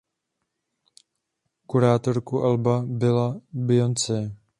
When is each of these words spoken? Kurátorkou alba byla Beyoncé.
Kurátorkou 1.67 2.43
alba 2.43 2.83
byla 2.87 3.41
Beyoncé. 3.53 4.35